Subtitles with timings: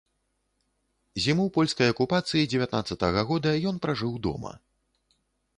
[1.25, 4.51] Зіму польскай акупацыі дзевятнаццатага года ён пражыў дома.